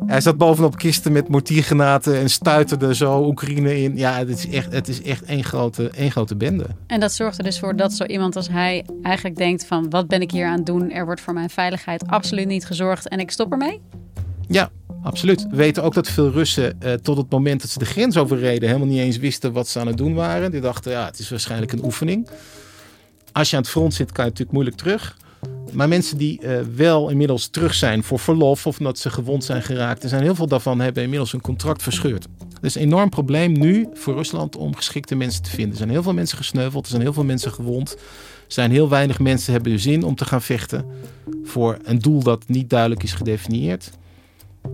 Hij 0.05 0.21
zat 0.21 0.37
bovenop 0.37 0.77
kisten 0.77 1.11
met 1.11 1.27
mortiergranaten 1.27 2.19
en 2.19 2.29
stuiterde 2.29 2.95
zo 2.95 3.25
Oekraïne 3.25 3.81
in. 3.81 3.97
Ja, 3.97 4.17
het 4.17 4.29
is 4.29 4.49
echt, 4.49 4.73
het 4.73 4.87
is 4.87 5.01
echt 5.01 5.23
één, 5.23 5.43
grote, 5.43 5.89
één 5.89 6.11
grote 6.11 6.35
bende. 6.35 6.65
En 6.87 6.99
dat 6.99 7.11
zorgt 7.11 7.37
er 7.37 7.43
dus 7.43 7.59
voor 7.59 7.75
dat 7.75 7.93
zo 7.93 8.03
iemand 8.03 8.35
als 8.35 8.47
hij 8.47 8.85
eigenlijk 9.01 9.35
denkt 9.35 9.65
van... 9.65 9.89
wat 9.89 10.07
ben 10.07 10.21
ik 10.21 10.31
hier 10.31 10.45
aan 10.45 10.57
het 10.57 10.65
doen? 10.65 10.91
Er 10.91 11.05
wordt 11.05 11.21
voor 11.21 11.33
mijn 11.33 11.49
veiligheid 11.49 12.07
absoluut 12.07 12.47
niet 12.47 12.65
gezorgd 12.65 13.07
en 13.07 13.19
ik 13.19 13.31
stop 13.31 13.51
ermee? 13.51 13.81
Ja, 14.47 14.69
absoluut. 15.03 15.47
We 15.49 15.55
weten 15.55 15.83
ook 15.83 15.93
dat 15.93 16.07
veel 16.07 16.31
Russen 16.31 16.81
eh, 16.81 16.93
tot 16.93 17.17
het 17.17 17.29
moment 17.29 17.61
dat 17.61 17.69
ze 17.69 17.79
de 17.79 17.85
grens 17.85 18.17
overreden... 18.17 18.67
helemaal 18.67 18.87
niet 18.87 18.99
eens 18.99 19.17
wisten 19.17 19.53
wat 19.53 19.67
ze 19.67 19.79
aan 19.79 19.87
het 19.87 19.97
doen 19.97 20.13
waren. 20.13 20.51
Die 20.51 20.61
dachten, 20.61 20.91
ja, 20.91 21.05
het 21.05 21.19
is 21.19 21.29
waarschijnlijk 21.29 21.71
een 21.71 21.83
oefening. 21.83 22.27
Als 23.31 23.49
je 23.49 23.55
aan 23.55 23.61
het 23.61 23.71
front 23.71 23.93
zit, 23.93 24.11
kan 24.11 24.23
je 24.23 24.29
natuurlijk 24.29 24.57
moeilijk 24.57 24.77
terug. 24.77 25.17
Maar 25.73 25.87
mensen 25.87 26.17
die 26.17 26.39
uh, 26.41 26.59
wel 26.75 27.09
inmiddels 27.09 27.47
terug 27.47 27.73
zijn 27.73 28.03
voor 28.03 28.19
verlof 28.19 28.67
of 28.67 28.79
omdat 28.79 28.97
ze 28.97 29.09
gewond 29.09 29.43
zijn 29.43 29.61
geraakt, 29.61 30.03
er 30.03 30.09
zijn 30.09 30.23
heel 30.23 30.35
veel 30.35 30.47
daarvan 30.47 30.79
hebben 30.79 31.03
inmiddels 31.03 31.31
hun 31.31 31.41
contract 31.41 31.83
verscheurd. 31.83 32.27
Het 32.53 32.63
is 32.63 32.75
een 32.75 32.81
enorm 32.81 33.09
probleem 33.09 33.51
nu 33.51 33.87
voor 33.93 34.13
Rusland 34.13 34.55
om 34.55 34.75
geschikte 34.75 35.15
mensen 35.15 35.43
te 35.43 35.49
vinden. 35.49 35.71
Er 35.71 35.77
zijn 35.77 35.89
heel 35.89 36.03
veel 36.03 36.13
mensen 36.13 36.37
gesneuveld, 36.37 36.83
er 36.83 36.89
zijn 36.89 37.01
heel 37.01 37.13
veel 37.13 37.23
mensen 37.23 37.51
gewond. 37.51 37.91
Er 37.91 38.59
zijn 38.59 38.71
heel 38.71 38.89
weinig 38.89 39.19
mensen 39.19 39.53
hebben 39.53 39.79
zin 39.79 40.03
om 40.03 40.15
te 40.15 40.25
gaan 40.25 40.41
vechten 40.41 40.85
voor 41.43 41.77
een 41.83 41.99
doel 41.99 42.23
dat 42.23 42.47
niet 42.47 42.69
duidelijk 42.69 43.03
is 43.03 43.13
gedefinieerd. 43.13 43.91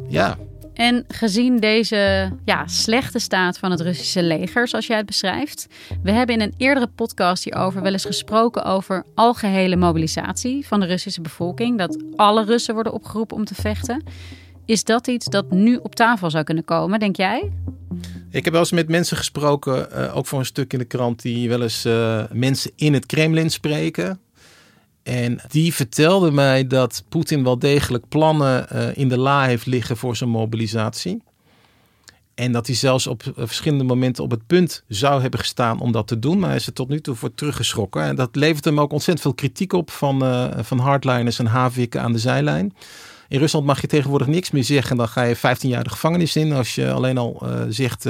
Ja, 0.08 0.38
en 0.80 1.06
gezien 1.08 1.60
deze 1.60 2.32
ja, 2.46 2.68
slechte 2.68 3.20
staat 3.20 3.58
van 3.58 3.72
het 3.72 3.82
Russische 3.82 4.24
leger, 4.24 4.68
zoals 4.68 4.88
jij 4.88 4.98
het 4.98 5.06
beschrijft. 5.06 5.68
We 6.04 6.12
hebben 6.12 6.36
in 6.36 6.42
een 6.42 6.54
eerdere 6.58 6.88
podcast 6.88 7.44
hierover 7.44 7.82
wel 7.82 7.92
eens 7.92 8.06
gesproken 8.06 8.64
over 8.64 9.06
algehele 9.16 9.76
mobilisatie 9.76 10.68
van 10.68 10.80
de 10.80 10.86
Russische 10.86 11.22
bevolking. 11.22 11.78
Dat 11.78 12.04
alle 12.16 12.46
Russen 12.46 12.74
worden 12.74 12.94
opgeroepen 12.94 13.38
om 13.38 13.46
te 13.46 13.56
vechten. 13.56 14.04
Is 14.66 14.84
dat 14.84 15.08
iets 15.08 15.26
dat 15.26 15.52
nu 15.52 15.76
op 15.76 15.96
tafel 15.96 16.30
zou 16.30 16.44
kunnen 16.44 16.66
komen, 16.66 17.00
denk 17.00 17.16
jij? 17.16 17.52
Ik 18.32 18.44
heb 18.44 18.54
wel 18.54 18.62
eens 18.62 18.72
met 18.72 18.90
mensen 18.90 19.18
gesproken, 19.18 19.88
uh, 19.94 20.18
ook 20.18 20.26
voor 20.26 20.40
een 20.40 20.46
stuk 20.46 20.74
in 20.74 20.80
de 20.80 20.86
krant, 20.86 21.22
die 21.22 21.50
wel 21.50 21.62
eens 21.62 21.86
uh, 21.86 22.24
mensen 22.32 22.72
in 22.76 22.94
het 22.94 23.06
Kremlin 23.06 23.50
spreken. 23.50 24.20
En 25.10 25.40
die 25.48 25.74
vertelde 25.74 26.32
mij 26.32 26.68
dat 26.68 27.04
Poetin 27.10 27.44
wel 27.44 27.60
degelijk 27.60 28.08
plannen 28.08 28.68
uh, 28.74 28.98
in 28.98 29.10
de 29.10 29.18
la 29.18 29.46
heeft 29.46 29.66
liggen 29.66 29.98
voor 29.98 30.16
zijn 30.16 30.30
mobilisatie. 30.30 31.22
En 32.36 32.52
dat 32.52 32.68
hij 32.68 32.76
zelfs 32.76 33.08
op 33.08 33.24
uh, 33.24 33.34
verschillende 33.36 33.84
momenten 33.84 34.24
op 34.24 34.32
het 34.32 34.48
punt 34.48 34.84
zou 34.88 35.22
hebben 35.22 35.40
gestaan 35.40 35.80
om 35.80 35.92
dat 35.92 36.08
te 36.08 36.20
doen. 36.20 36.40
Maar 36.40 36.50
hij 36.50 36.58
is 36.58 36.68
er 36.68 36.74
tot 36.74 36.90
nu 36.90 37.02
toe 37.02 37.16
voor 37.16 37.34
teruggeschrokken. 37.34 38.04
En 38.04 38.16
dat 38.16 38.36
levert 38.36 38.66
hem 38.66 38.80
ook 38.80 38.92
ontzettend 38.92 39.22
veel 39.22 39.34
kritiek 39.34 39.74
op 39.74 39.92
van, 39.92 40.24
uh, 40.24 40.48
van 40.60 40.80
hardliners 40.80 41.40
en 41.40 41.46
haviken 41.46 42.02
aan 42.02 42.14
de 42.14 42.20
zijlijn. 42.20 42.74
In 43.28 43.40
Rusland 43.40 43.66
mag 43.66 43.82
je 43.82 43.88
tegenwoordig 43.88 44.28
niks 44.28 44.52
meer 44.52 44.64
zeggen. 44.64 44.98
Dan 44.98 45.08
ga 45.08 45.24
je 45.24 45.36
15 45.36 45.70
jaar 45.70 45.84
de 45.84 45.90
gevangenis 45.90 46.36
in. 46.36 46.52
Als 46.52 46.76
je 46.76 46.92
alleen 46.92 47.18
al 47.18 47.44
zegt 47.70 48.06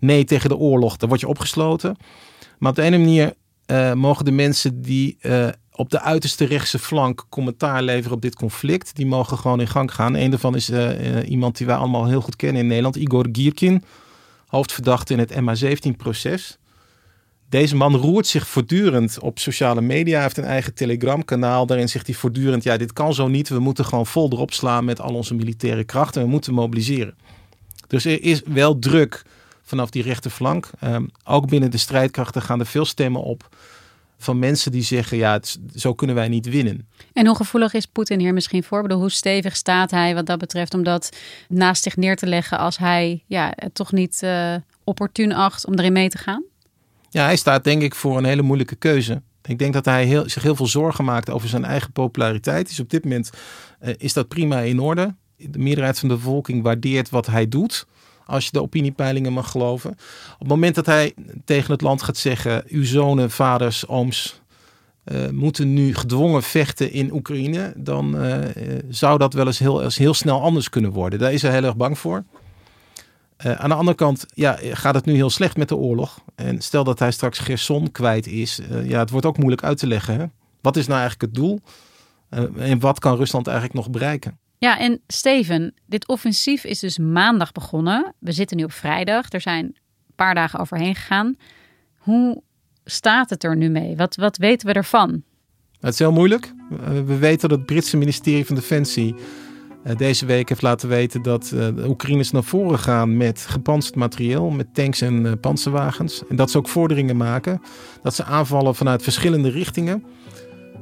nee 0.00 0.24
tegen 0.24 0.48
de 0.48 0.56
oorlog, 0.56 0.96
dan 0.96 1.08
word 1.08 1.20
je 1.20 1.28
opgesloten. 1.28 1.96
Maar 2.58 2.70
op 2.70 2.76
de 2.76 2.82
ene 2.82 2.98
manier 2.98 3.34
mogen 3.94 4.24
de 4.24 4.30
mensen 4.30 4.82
die 4.82 5.18
op 5.80 5.90
de 5.90 6.00
uiterste 6.00 6.44
rechtse 6.44 6.78
flank 6.78 7.24
commentaar 7.28 7.82
leveren 7.82 8.16
op 8.16 8.22
dit 8.22 8.34
conflict. 8.34 8.96
Die 8.96 9.06
mogen 9.06 9.38
gewoon 9.38 9.60
in 9.60 9.68
gang 9.68 9.94
gaan. 9.94 10.14
Een 10.14 10.30
daarvan 10.30 10.54
is 10.54 10.70
uh, 10.70 11.30
iemand 11.30 11.56
die 11.56 11.66
wij 11.66 11.76
allemaal 11.76 12.06
heel 12.06 12.20
goed 12.20 12.36
kennen 12.36 12.62
in 12.62 12.68
Nederland, 12.68 12.96
Igor 12.96 13.28
Gierkin, 13.32 13.84
hoofdverdachte 14.46 15.12
in 15.12 15.18
het 15.18 15.32
MH17-proces. 15.32 16.58
Deze 17.48 17.76
man 17.76 17.96
roert 17.96 18.26
zich 18.26 18.48
voortdurend 18.48 19.18
op 19.20 19.38
sociale 19.38 19.80
media. 19.80 20.14
Hij 20.14 20.22
heeft 20.22 20.36
een 20.36 20.44
eigen 20.44 20.74
Telegram-kanaal. 20.74 21.66
Daarin 21.66 21.88
zegt 21.88 22.06
hij 22.06 22.14
voortdurend: 22.14 22.62
ja, 22.62 22.76
dit 22.76 22.92
kan 22.92 23.14
zo 23.14 23.28
niet. 23.28 23.48
We 23.48 23.58
moeten 23.58 23.84
gewoon 23.84 24.06
vol 24.06 24.32
erop 24.32 24.52
slaan 24.52 24.84
met 24.84 25.00
al 25.00 25.14
onze 25.14 25.34
militaire 25.34 25.84
krachten. 25.84 26.22
We 26.22 26.28
moeten 26.28 26.54
mobiliseren. 26.54 27.14
Dus 27.86 28.04
er 28.04 28.22
is 28.22 28.42
wel 28.46 28.78
druk 28.78 29.22
vanaf 29.62 29.90
die 29.90 30.02
rechterflank. 30.02 30.70
Um, 30.84 31.10
ook 31.24 31.48
binnen 31.48 31.70
de 31.70 31.78
strijdkrachten 31.78 32.42
gaan 32.42 32.60
er 32.60 32.66
veel 32.66 32.84
stemmen 32.84 33.22
op 33.22 33.48
van 34.22 34.38
mensen 34.38 34.72
die 34.72 34.82
zeggen, 34.82 35.16
ja, 35.16 35.32
het, 35.32 35.58
zo 35.74 35.94
kunnen 35.94 36.16
wij 36.16 36.28
niet 36.28 36.48
winnen. 36.48 36.88
En 37.12 37.26
hoe 37.26 37.36
gevoelig 37.36 37.74
is 37.74 37.86
Poetin 37.86 38.18
hier 38.18 38.32
misschien 38.32 38.62
voor? 38.62 38.82
Bedoel, 38.82 38.98
hoe 38.98 39.10
stevig 39.10 39.56
staat 39.56 39.90
hij 39.90 40.14
wat 40.14 40.26
dat 40.26 40.38
betreft 40.38 40.74
om 40.74 40.82
dat 40.82 41.16
naast 41.48 41.82
zich 41.82 41.96
neer 41.96 42.16
te 42.16 42.26
leggen 42.26 42.58
als 42.58 42.78
hij 42.78 43.24
ja, 43.26 43.52
het 43.54 43.74
toch 43.74 43.92
niet 43.92 44.20
uh, 44.24 44.54
opportun 44.84 45.32
acht 45.32 45.66
om 45.66 45.74
erin 45.74 45.92
mee 45.92 46.08
te 46.08 46.18
gaan? 46.18 46.44
Ja, 47.10 47.24
hij 47.24 47.36
staat 47.36 47.64
denk 47.64 47.82
ik 47.82 47.94
voor 47.94 48.18
een 48.18 48.24
hele 48.24 48.42
moeilijke 48.42 48.76
keuze. 48.76 49.22
Ik 49.42 49.58
denk 49.58 49.72
dat 49.72 49.84
hij 49.84 50.04
heel, 50.04 50.28
zich 50.28 50.42
heel 50.42 50.56
veel 50.56 50.66
zorgen 50.66 51.04
maakt 51.04 51.30
over 51.30 51.48
zijn 51.48 51.64
eigen 51.64 51.92
populariteit. 51.92 52.68
Dus 52.68 52.80
op 52.80 52.90
dit 52.90 53.04
moment 53.04 53.30
uh, 53.82 53.94
is 53.98 54.12
dat 54.12 54.28
prima 54.28 54.58
in 54.58 54.80
orde. 54.80 55.14
De 55.36 55.58
meerderheid 55.58 55.98
van 55.98 56.08
de 56.08 56.14
bevolking 56.14 56.62
waardeert 56.62 57.10
wat 57.10 57.26
hij 57.26 57.48
doet 57.48 57.86
als 58.30 58.44
je 58.44 58.50
de 58.52 58.62
opiniepeilingen 58.62 59.32
mag 59.32 59.50
geloven. 59.50 59.90
Op 60.32 60.38
het 60.38 60.48
moment 60.48 60.74
dat 60.74 60.86
hij 60.86 61.14
tegen 61.44 61.72
het 61.72 61.80
land 61.80 62.02
gaat 62.02 62.16
zeggen: 62.16 62.64
uw 62.68 62.84
zonen, 62.84 63.30
vaders, 63.30 63.86
ooms 63.86 64.40
uh, 65.04 65.28
moeten 65.28 65.72
nu 65.72 65.94
gedwongen 65.94 66.42
vechten 66.42 66.92
in 66.92 67.12
Oekraïne, 67.12 67.72
dan 67.76 68.24
uh, 68.24 68.36
zou 68.88 69.18
dat 69.18 69.34
wel 69.34 69.46
eens 69.46 69.58
heel, 69.58 69.88
heel 69.88 70.14
snel 70.14 70.42
anders 70.42 70.68
kunnen 70.68 70.90
worden. 70.90 71.18
Daar 71.18 71.32
is 71.32 71.42
hij 71.42 71.52
heel 71.52 71.64
erg 71.64 71.76
bang 71.76 71.98
voor. 71.98 72.24
Uh, 73.46 73.52
aan 73.52 73.68
de 73.68 73.74
andere 73.74 73.96
kant 73.96 74.26
ja, 74.34 74.58
gaat 74.62 74.94
het 74.94 75.04
nu 75.04 75.14
heel 75.14 75.30
slecht 75.30 75.56
met 75.56 75.68
de 75.68 75.76
oorlog. 75.76 76.20
En 76.34 76.60
stel 76.60 76.84
dat 76.84 76.98
hij 76.98 77.10
straks 77.10 77.38
Gerson 77.38 77.90
kwijt 77.92 78.26
is, 78.26 78.60
ja, 78.84 78.98
het 78.98 79.10
wordt 79.10 79.26
ook 79.26 79.38
moeilijk 79.38 79.64
uit 79.64 79.78
te 79.78 79.86
leggen. 79.86 80.14
Hè? 80.14 80.24
Wat 80.60 80.76
is 80.76 80.86
nou 80.86 81.00
eigenlijk 81.00 81.32
het 81.32 81.42
doel? 81.42 81.60
en 82.56 82.80
wat 82.80 82.98
kan 82.98 83.16
Rusland 83.16 83.46
eigenlijk 83.46 83.76
nog 83.76 83.90
bereiken? 83.90 84.38
Ja, 84.60 84.78
en 84.78 85.00
Steven, 85.06 85.74
dit 85.86 86.08
offensief 86.08 86.64
is 86.64 86.78
dus 86.78 86.98
maandag 86.98 87.52
begonnen. 87.52 88.14
We 88.18 88.32
zitten 88.32 88.56
nu 88.56 88.64
op 88.64 88.72
vrijdag. 88.72 89.32
Er 89.32 89.40
zijn 89.40 89.64
een 89.64 90.14
paar 90.14 90.34
dagen 90.34 90.58
overheen 90.58 90.94
gegaan. 90.94 91.36
Hoe 91.98 92.42
staat 92.84 93.30
het 93.30 93.44
er 93.44 93.56
nu 93.56 93.68
mee? 93.68 93.96
Wat, 93.96 94.16
wat 94.16 94.36
weten 94.36 94.66
we 94.66 94.72
ervan? 94.72 95.22
Het 95.80 95.92
is 95.92 95.98
heel 95.98 96.12
moeilijk. 96.12 96.52
We 97.06 97.18
weten 97.18 97.48
dat 97.48 97.58
het 97.58 97.66
Britse 97.66 97.96
ministerie 97.96 98.46
van 98.46 98.54
Defensie 98.54 99.14
eh, 99.84 99.96
deze 99.96 100.26
week 100.26 100.48
heeft 100.48 100.62
laten 100.62 100.88
weten 100.88 101.22
dat 101.22 101.44
eh, 101.44 101.50
de 101.50 101.88
Oekraïners 101.88 102.30
naar 102.30 102.44
voren 102.44 102.78
gaan 102.78 103.16
met 103.16 103.40
gepantserd 103.48 103.96
materieel, 103.96 104.50
met 104.50 104.74
tanks 104.74 105.00
en 105.00 105.24
uh, 105.24 105.32
panzerwagens. 105.40 106.22
En 106.28 106.36
dat 106.36 106.50
ze 106.50 106.58
ook 106.58 106.68
vorderingen 106.68 107.16
maken. 107.16 107.62
Dat 108.02 108.14
ze 108.14 108.24
aanvallen 108.24 108.74
vanuit 108.74 109.02
verschillende 109.02 109.50
richtingen. 109.50 110.04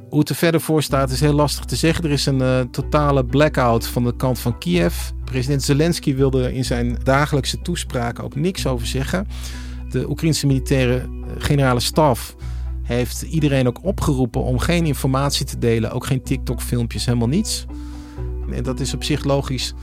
Hoe 0.09 0.19
het 0.19 0.29
er 0.29 0.35
verder 0.35 0.61
voor 0.61 0.83
staat 0.83 1.09
is 1.11 1.19
heel 1.19 1.33
lastig 1.33 1.65
te 1.65 1.75
zeggen. 1.75 2.03
Er 2.03 2.11
is 2.11 2.25
een 2.25 2.41
uh, 2.41 2.59
totale 2.59 3.25
blackout 3.25 3.87
van 3.87 4.03
de 4.03 4.15
kant 4.15 4.39
van 4.39 4.57
Kiev. 4.57 4.95
President 5.25 5.63
Zelensky 5.63 6.15
wilde 6.15 6.53
in 6.53 6.65
zijn 6.65 6.97
dagelijkse 7.03 7.61
toespraak 7.61 8.23
ook 8.23 8.35
niks 8.35 8.67
over 8.67 8.87
zeggen. 8.87 9.27
De 9.89 10.09
Oekraïnse 10.09 10.47
militaire 10.47 10.97
eh, 10.97 11.07
generale 11.37 11.79
staf 11.79 12.35
heeft 12.83 13.21
iedereen 13.21 13.67
ook 13.67 13.83
opgeroepen 13.83 14.43
om 14.43 14.59
geen 14.59 14.85
informatie 14.85 15.45
te 15.45 15.57
delen. 15.57 15.91
Ook 15.91 16.05
geen 16.05 16.23
TikTok-filmpjes, 16.23 17.05
helemaal 17.05 17.27
niets. 17.27 17.65
En 18.51 18.63
dat 18.63 18.79
is 18.79 18.93
op 18.93 19.03
zich 19.03 19.23
logisch, 19.23 19.73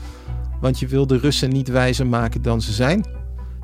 want 0.61 0.79
je 0.79 0.87
wil 0.87 1.07
de 1.07 1.17
Russen 1.17 1.49
niet 1.49 1.67
wijzer 1.67 2.07
maken 2.07 2.41
dan 2.41 2.61
ze 2.61 2.73
zijn. 2.73 3.16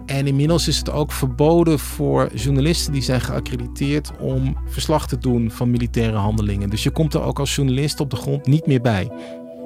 En 0.05 0.27
inmiddels 0.27 0.67
is 0.67 0.77
het 0.77 0.91
ook 0.91 1.11
verboden 1.11 1.79
voor 1.79 2.29
journalisten 2.33 2.93
die 2.93 3.01
zijn 3.01 3.21
geaccrediteerd 3.21 4.11
om 4.19 4.57
verslag 4.65 5.07
te 5.07 5.17
doen 5.17 5.51
van 5.51 5.71
militaire 5.71 6.17
handelingen. 6.17 6.69
Dus 6.69 6.83
je 6.83 6.91
komt 6.91 7.13
er 7.13 7.21
ook 7.21 7.39
als 7.39 7.55
journalist 7.55 7.99
op 7.99 8.09
de 8.09 8.15
grond 8.15 8.45
niet 8.45 8.65
meer 8.65 8.81
bij. 8.81 9.11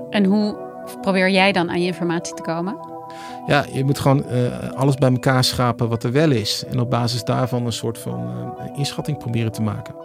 En 0.09 0.25
hoe 0.25 0.57
probeer 1.01 1.29
jij 1.29 1.51
dan 1.51 1.69
aan 1.69 1.81
je 1.81 1.87
informatie 1.87 2.33
te 2.33 2.41
komen? 2.41 2.77
Ja, 3.47 3.65
je 3.73 3.83
moet 3.83 3.99
gewoon 3.99 4.23
uh, 4.31 4.71
alles 4.71 4.95
bij 4.95 5.11
elkaar 5.11 5.43
schapen 5.43 5.89
wat 5.89 6.03
er 6.03 6.11
wel 6.11 6.31
is. 6.31 6.63
En 6.69 6.79
op 6.79 6.89
basis 6.89 7.23
daarvan 7.23 7.65
een 7.65 7.71
soort 7.71 7.97
van 7.97 8.29
uh, 8.59 8.77
inschatting 8.77 9.17
proberen 9.17 9.51
te 9.51 9.61
maken. 9.61 9.95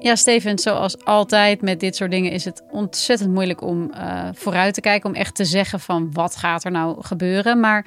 Ja, 0.00 0.16
Steven, 0.16 0.58
zoals 0.58 1.04
altijd 1.04 1.62
met 1.62 1.80
dit 1.80 1.96
soort 1.96 2.10
dingen 2.10 2.30
is 2.30 2.44
het 2.44 2.62
ontzettend 2.70 3.30
moeilijk 3.30 3.62
om 3.62 3.90
uh, 3.94 4.28
vooruit 4.32 4.74
te 4.74 4.80
kijken. 4.80 5.08
Om 5.08 5.16
echt 5.16 5.34
te 5.34 5.44
zeggen 5.44 5.80
van 5.80 6.12
wat 6.12 6.36
gaat 6.36 6.64
er 6.64 6.70
nou 6.70 7.04
gebeuren. 7.04 7.60
Maar 7.60 7.86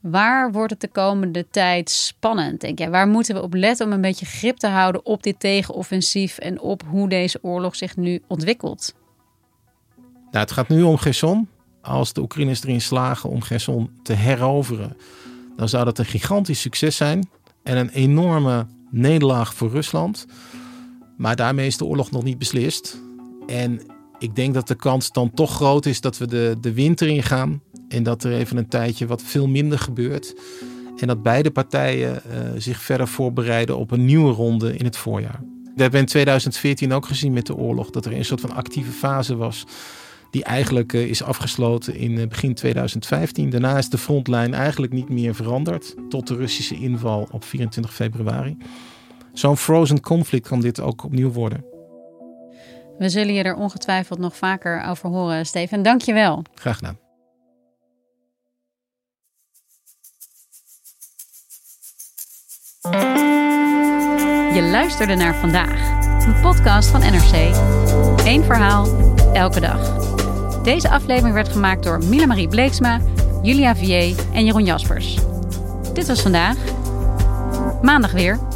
waar 0.00 0.52
wordt 0.52 0.70
het 0.70 0.80
de 0.80 0.88
komende 0.88 1.46
tijd 1.50 1.90
spannend, 1.90 2.60
denk 2.60 2.78
jij? 2.78 2.90
Waar 2.90 3.08
moeten 3.08 3.34
we 3.34 3.42
op 3.42 3.54
letten 3.54 3.86
om 3.86 3.92
een 3.92 4.00
beetje 4.00 4.26
grip 4.26 4.56
te 4.56 4.66
houden 4.66 5.06
op 5.06 5.22
dit 5.22 5.40
tegenoffensief 5.40 6.38
en 6.38 6.60
op 6.60 6.82
hoe 6.86 7.08
deze 7.08 7.38
oorlog 7.42 7.76
zich 7.76 7.96
nu 7.96 8.22
ontwikkelt? 8.26 8.94
Nou, 10.30 10.44
het 10.44 10.52
gaat 10.52 10.68
nu 10.68 10.82
om 10.82 10.96
Gerson. 10.96 11.48
Als 11.82 12.12
de 12.12 12.20
Oekraïners 12.20 12.62
erin 12.62 12.80
slagen 12.80 13.30
om 13.30 13.42
Gerson 13.42 13.90
te 14.02 14.12
heroveren, 14.12 14.96
dan 15.56 15.68
zou 15.68 15.84
dat 15.84 15.98
een 15.98 16.04
gigantisch 16.04 16.60
succes 16.60 16.96
zijn 16.96 17.28
en 17.62 17.76
een 17.76 17.90
enorme 17.90 18.66
nederlaag 18.90 19.54
voor 19.54 19.70
Rusland. 19.70 20.26
Maar 21.20 21.36
daarmee 21.36 21.66
is 21.66 21.76
de 21.76 21.84
oorlog 21.84 22.10
nog 22.10 22.22
niet 22.22 22.38
beslist. 22.38 23.00
En 23.46 23.80
ik 24.18 24.36
denk 24.36 24.54
dat 24.54 24.68
de 24.68 24.74
kans 24.74 25.12
dan 25.12 25.30
toch 25.30 25.54
groot 25.54 25.86
is 25.86 26.00
dat 26.00 26.18
we 26.18 26.26
de, 26.26 26.56
de 26.60 26.72
winter 26.72 27.08
ingaan. 27.08 27.62
En 27.88 28.02
dat 28.02 28.24
er 28.24 28.32
even 28.32 28.56
een 28.56 28.68
tijdje 28.68 29.06
wat 29.06 29.22
veel 29.22 29.48
minder 29.48 29.78
gebeurt. 29.78 30.34
En 30.96 31.06
dat 31.06 31.22
beide 31.22 31.50
partijen 31.50 32.22
uh, 32.26 32.50
zich 32.56 32.80
verder 32.82 33.08
voorbereiden 33.08 33.76
op 33.76 33.90
een 33.90 34.04
nieuwe 34.04 34.32
ronde 34.32 34.76
in 34.76 34.84
het 34.84 34.96
voorjaar. 34.96 35.40
We 35.74 35.82
hebben 35.82 36.00
in 36.00 36.06
2014 36.06 36.92
ook 36.92 37.06
gezien 37.06 37.32
met 37.32 37.46
de 37.46 37.56
oorlog 37.56 37.90
dat 37.90 38.06
er 38.06 38.12
een 38.12 38.24
soort 38.24 38.40
van 38.40 38.54
actieve 38.54 38.92
fase 38.92 39.36
was. 39.36 39.66
Die 40.30 40.44
eigenlijk 40.44 40.92
uh, 40.92 41.02
is 41.02 41.22
afgesloten 41.22 41.94
in 41.94 42.10
uh, 42.10 42.26
begin 42.26 42.54
2015. 42.54 43.50
Daarna 43.50 43.78
is 43.78 43.88
de 43.88 43.98
frontlijn 43.98 44.54
eigenlijk 44.54 44.92
niet 44.92 45.08
meer 45.08 45.34
veranderd. 45.34 45.94
Tot 46.08 46.26
de 46.26 46.34
Russische 46.34 46.74
inval 46.74 47.28
op 47.30 47.44
24 47.44 47.94
februari. 47.94 48.56
Zo'n 49.32 49.56
frozen 49.56 50.00
conflict 50.00 50.48
kan 50.48 50.60
dit 50.60 50.80
ook 50.80 51.04
opnieuw 51.04 51.30
worden. 51.32 51.64
We 52.98 53.08
zullen 53.08 53.34
je 53.34 53.42
er 53.42 53.54
ongetwijfeld 53.54 54.18
nog 54.18 54.36
vaker 54.36 54.82
over 54.82 55.08
horen, 55.08 55.46
Steven. 55.46 55.82
Dank 55.82 56.02
je 56.02 56.12
wel. 56.12 56.42
Graag 56.54 56.76
gedaan. 56.76 56.98
Je 64.54 64.68
luisterde 64.70 65.14
naar 65.14 65.34
vandaag, 65.34 66.04
een 66.26 66.40
podcast 66.40 66.88
van 66.88 67.00
NRC. 67.00 67.56
Eén 68.26 68.44
verhaal, 68.44 68.86
elke 69.32 69.60
dag. 69.60 70.08
Deze 70.62 70.90
aflevering 70.90 71.34
werd 71.34 71.48
gemaakt 71.48 71.82
door 71.82 72.04
Mila 72.04 72.26
Marie 72.26 72.48
Bleeksma, 72.48 73.00
Julia 73.42 73.76
Vier 73.76 74.14
en 74.32 74.44
Jeroen 74.44 74.64
Jaspers. 74.64 75.18
Dit 75.92 76.06
was 76.06 76.22
vandaag. 76.22 76.56
Maandag 77.82 78.12
weer. 78.12 78.49